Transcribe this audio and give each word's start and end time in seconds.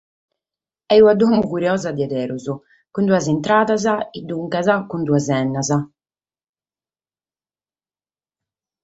Est 0.93 1.03
una 1.03 1.13
domo 1.19 1.41
curiosa 1.51 1.87
a 1.91 1.95
beru, 1.97 2.37
cun 2.93 3.03
duas 3.09 3.25
intradas 3.35 3.83
e 4.17 4.19
duncas 4.29 4.67
cun 4.89 5.01
duas 5.07 5.25
ghennas. 5.29 5.69